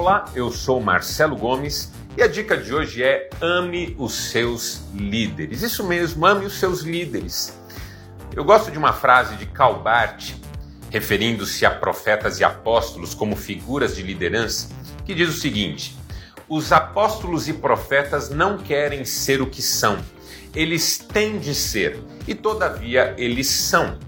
Olá, 0.00 0.24
eu 0.34 0.50
sou 0.50 0.80
Marcelo 0.80 1.36
Gomes 1.36 1.92
e 2.16 2.22
a 2.22 2.26
dica 2.26 2.56
de 2.56 2.72
hoje 2.72 3.02
é 3.02 3.28
ame 3.38 3.94
os 3.98 4.14
seus 4.30 4.80
líderes. 4.94 5.60
Isso 5.60 5.86
mesmo, 5.86 6.24
ame 6.24 6.46
os 6.46 6.58
seus 6.58 6.80
líderes. 6.80 7.60
Eu 8.34 8.42
gosto 8.42 8.70
de 8.70 8.78
uma 8.78 8.94
frase 8.94 9.36
de 9.36 9.44
Calbart, 9.44 10.32
referindo-se 10.88 11.66
a 11.66 11.70
profetas 11.70 12.40
e 12.40 12.44
apóstolos 12.44 13.12
como 13.12 13.36
figuras 13.36 13.94
de 13.94 14.02
liderança, 14.02 14.70
que 15.04 15.14
diz 15.14 15.28
o 15.28 15.38
seguinte: 15.38 15.94
Os 16.48 16.72
apóstolos 16.72 17.46
e 17.46 17.52
profetas 17.52 18.30
não 18.30 18.56
querem 18.56 19.04
ser 19.04 19.42
o 19.42 19.46
que 19.46 19.60
são, 19.60 19.98
eles 20.54 20.96
têm 20.96 21.38
de 21.38 21.54
ser, 21.54 22.02
e 22.26 22.34
todavia 22.34 23.14
eles 23.18 23.48
são. 23.48 23.98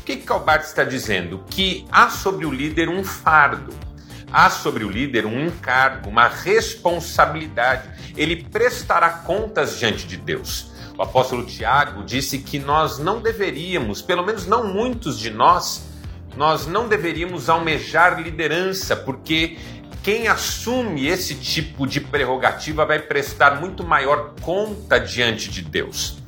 O 0.00 0.04
que 0.04 0.18
Calbart 0.18 0.62
está 0.62 0.84
dizendo? 0.84 1.44
Que 1.50 1.88
há 1.90 2.08
sobre 2.08 2.46
o 2.46 2.52
líder 2.52 2.88
um 2.88 3.02
fardo 3.02 3.89
há 4.32 4.48
sobre 4.50 4.84
o 4.84 4.90
líder 4.90 5.26
um 5.26 5.46
encargo, 5.46 6.08
uma 6.08 6.28
responsabilidade. 6.28 7.88
Ele 8.16 8.44
prestará 8.44 9.10
contas 9.10 9.78
diante 9.78 10.06
de 10.06 10.16
Deus. 10.16 10.70
O 10.96 11.02
apóstolo 11.02 11.46
Tiago 11.46 12.04
disse 12.04 12.38
que 12.38 12.58
nós 12.58 12.98
não 12.98 13.20
deveríamos, 13.20 14.02
pelo 14.02 14.24
menos 14.24 14.46
não 14.46 14.66
muitos 14.72 15.18
de 15.18 15.30
nós, 15.30 15.88
nós 16.36 16.66
não 16.66 16.88
deveríamos 16.88 17.48
almejar 17.48 18.20
liderança, 18.20 18.94
porque 18.94 19.58
quem 20.02 20.28
assume 20.28 21.06
esse 21.06 21.34
tipo 21.34 21.86
de 21.86 22.00
prerrogativa 22.00 22.84
vai 22.84 22.98
prestar 22.98 23.60
muito 23.60 23.84
maior 23.84 24.34
conta 24.40 24.98
diante 24.98 25.50
de 25.50 25.62
Deus. 25.62 26.18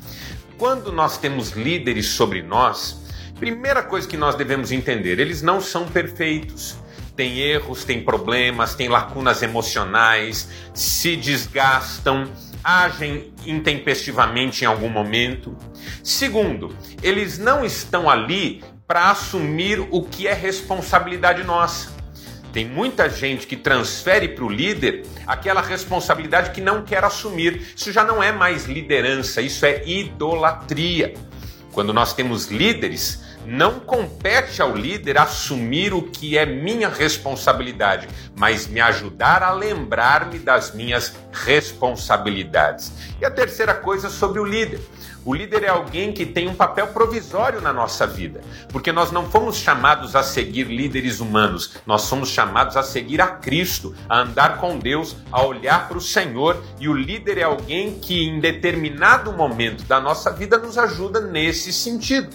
Quando 0.59 0.93
nós 0.93 1.19
temos 1.19 1.51
líderes 1.51 2.07
sobre 2.09 2.43
nós, 2.43 3.03
primeira 3.39 3.83
coisa 3.83 4.09
que 4.09 4.17
nós 4.17 4.35
devemos 4.35 4.73
entender, 4.73 5.19
eles 5.19 5.43
não 5.43 5.61
são 5.61 5.87
perfeitos 5.87 6.82
tem 7.17 7.39
erros, 7.39 7.85
tem 7.85 8.03
problemas, 8.03 8.75
tem 8.75 8.89
lacunas 8.89 9.43
emocionais, 9.43 10.49
se 10.75 11.17
desgastam, 11.17 12.31
agem 12.63 13.33
intempestivamente 13.47 14.65
em 14.65 14.67
algum 14.67 14.89
momento. 14.89 15.57
Segundo, 16.03 16.75
eles 17.03 17.39
não 17.39 17.65
estão 17.65 18.09
ali 18.09 18.63
para 18.87 19.11
assumir 19.11 19.81
o 19.91 20.03
que 20.03 20.27
é 20.27 20.33
responsabilidade 20.33 21.43
nossa. 21.45 21.91
Tem 22.53 22.67
muita 22.67 23.09
gente 23.09 23.47
que 23.47 23.57
transfere 23.57 24.29
para 24.29 24.45
o 24.45 24.49
líder 24.49 25.05
aquela 25.27 25.63
responsabilidade 25.63 26.51
que 26.51 26.61
não 26.61 26.83
quer 26.83 27.03
assumir. 27.03 27.73
Isso 27.75 27.91
já 27.91 28.05
não 28.05 28.23
é 28.23 28.31
mais 28.31 28.67
liderança, 28.67 29.41
isso 29.41 29.65
é 29.65 29.83
idolatria. 29.87 31.15
Quando 31.73 31.95
nós 31.95 32.13
temos 32.13 32.49
líderes 32.49 33.23
não 33.47 33.81
compete 33.81 34.61
ao 34.63 34.75
líder 34.75 35.19
assumir 35.19 35.93
o 35.93 36.03
que 36.03 36.39
é 36.39 36.47
minha 36.47 36.89
responsabilidade, 36.89 38.09
mas 38.37 38.67
me 38.67 38.81
ajudar 38.81 39.43
a 39.43 39.53
lembrar-me 39.53 40.39
das 40.39 40.75
minhas 40.75 41.15
responsabilidades. 41.33 42.93
E 43.21 43.25
a 43.25 43.31
terceira 43.31 43.75
coisa 43.75 44.09
sobre 44.09 44.41
o 44.41 44.45
líder. 44.45 44.81
O 45.25 45.33
líder 45.33 45.63
é 45.63 45.69
alguém 45.69 46.13
que 46.13 46.27
tem 46.27 46.49
um 46.49 46.55
papel 46.55 46.89
provisório 46.89 47.61
na 47.61 47.73
nossa 47.73 48.05
vida, 48.05 48.41
porque 48.71 48.91
nós 48.91 49.13
não 49.13 49.31
fomos 49.31 49.57
chamados 49.57 50.17
a 50.17 50.23
seguir 50.23 50.65
líderes 50.65 51.21
humanos, 51.21 51.77
nós 51.87 52.03
somos 52.03 52.29
chamados 52.31 52.77
a 52.77 52.83
seguir 52.83 53.21
a 53.21 53.29
Cristo, 53.29 53.95
a 54.09 54.19
andar 54.19 54.59
com 54.59 54.81
Deus, 54.81 55.15
a 55.31 55.41
olhar 55.45 55.87
para 55.87 55.97
o 55.97 56.01
Senhor, 56.01 56.61
e 56.81 56.89
o 56.89 56.93
líder 56.93 57.39
é 57.39 57.45
alguém 57.45 58.01
que 58.01 58.25
em 58.25 58.41
determinado 58.41 59.33
momento 59.33 59.85
da 59.85 60.01
nossa 60.01 60.33
vida 60.33 60.59
nos 60.59 60.77
ajuda 60.77 61.21
nesse 61.21 61.73
sentido. 61.73 62.31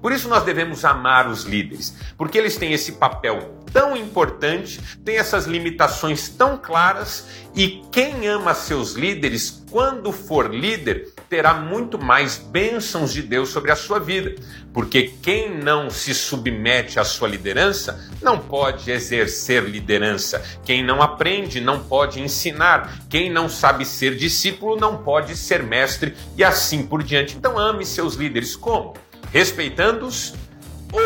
Por 0.00 0.12
isso 0.12 0.28
nós 0.28 0.44
devemos 0.44 0.84
amar 0.84 1.28
os 1.28 1.44
líderes, 1.44 1.94
porque 2.16 2.38
eles 2.38 2.56
têm 2.56 2.72
esse 2.72 2.92
papel 2.92 3.62
tão 3.72 3.96
importante, 3.96 4.80
têm 5.04 5.16
essas 5.16 5.46
limitações 5.46 6.28
tão 6.28 6.58
claras 6.58 7.26
e 7.54 7.82
quem 7.90 8.28
ama 8.28 8.54
seus 8.54 8.92
líderes, 8.92 9.62
quando 9.70 10.12
for 10.12 10.54
líder, 10.54 11.08
terá 11.28 11.54
muito 11.54 11.98
mais 11.98 12.36
bênçãos 12.36 13.12
de 13.12 13.22
Deus 13.22 13.48
sobre 13.48 13.70
a 13.70 13.76
sua 13.76 13.98
vida, 13.98 14.34
porque 14.72 15.14
quem 15.22 15.54
não 15.58 15.90
se 15.90 16.14
submete 16.14 16.98
à 16.98 17.04
sua 17.04 17.28
liderança 17.28 18.08
não 18.20 18.38
pode 18.38 18.90
exercer 18.90 19.62
liderança. 19.64 20.42
Quem 20.64 20.84
não 20.84 21.02
aprende 21.02 21.60
não 21.60 21.82
pode 21.84 22.20
ensinar. 22.20 23.02
Quem 23.08 23.30
não 23.30 23.48
sabe 23.48 23.84
ser 23.84 24.16
discípulo 24.16 24.76
não 24.76 24.98
pode 24.98 25.36
ser 25.36 25.62
mestre 25.62 26.14
e 26.36 26.44
assim 26.44 26.86
por 26.86 27.02
diante. 27.02 27.36
Então 27.36 27.58
ame 27.58 27.84
seus 27.84 28.14
líderes 28.14 28.56
como? 28.56 28.94
Respeitando-os, 29.32 30.34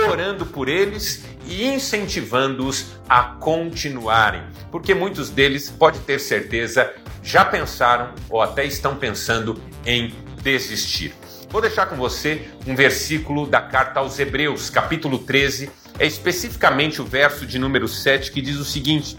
orando 0.09 0.45
por 0.45 0.69
eles 0.69 1.25
e 1.47 1.65
incentivando-os 1.65 2.87
a 3.09 3.23
continuarem, 3.23 4.43
porque 4.71 4.95
muitos 4.95 5.31
deles, 5.31 5.71
pode 5.71 6.01
ter 6.01 6.19
certeza, 6.19 6.93
já 7.23 7.45
pensaram 7.45 8.13
ou 8.29 8.43
até 8.43 8.65
estão 8.65 8.97
pensando 8.97 9.61
em 9.85 10.13
desistir. 10.43 11.15
Vou 11.49 11.61
deixar 11.61 11.87
com 11.87 11.97
você 11.97 12.49
um 12.67 12.75
versículo 12.75 13.47
da 13.47 13.61
carta 13.61 14.01
aos 14.01 14.19
Hebreus, 14.19 14.69
capítulo 14.69 15.21
13, 15.21 15.71
é 15.99 16.05
especificamente 16.05 17.01
o 17.01 17.05
verso 17.05 17.47
de 17.47 17.59
número 17.59 17.87
7 17.87 18.33
que 18.33 18.43
diz 18.43 18.57
o 18.57 18.65
seguinte: 18.65 19.17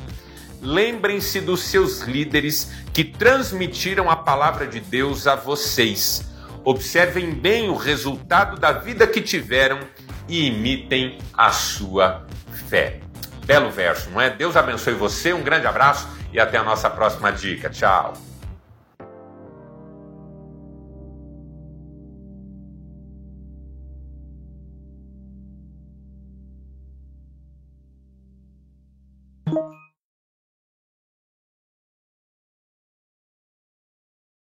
Lembrem-se 0.62 1.40
dos 1.40 1.62
seus 1.62 2.02
líderes 2.02 2.72
que 2.94 3.06
transmitiram 3.06 4.12
a 4.12 4.18
palavra 4.18 4.68
de 4.68 4.82
Deus 4.82 5.26
a 5.26 5.36
vocês 5.36 6.28
observem 6.70 7.32
bem 7.32 7.70
o 7.70 7.78
resultado 7.78 8.60
da 8.60 8.74
vida 8.74 9.08
que 9.08 9.22
tiveram 9.22 9.80
e 10.28 10.48
imitem 10.48 11.18
a 11.34 11.50
sua 11.50 12.28
fé. 12.68 13.00
Belo 13.46 13.72
verso, 13.72 14.10
não 14.10 14.20
é? 14.20 14.30
Deus 14.30 14.58
abençoe 14.58 14.94
você, 14.94 15.32
um 15.32 15.42
grande 15.42 15.66
abraço 15.66 16.10
e 16.34 16.38
até 16.38 16.58
a 16.58 16.64
nossa 16.64 16.90
próxima 16.90 17.32
dica. 17.32 17.70
Tchau. 17.70 18.16